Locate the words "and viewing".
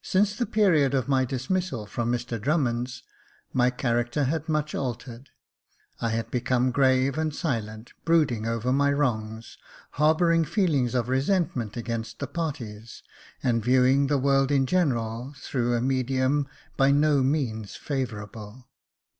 13.42-14.06